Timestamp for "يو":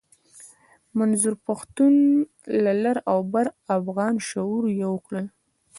4.83-4.93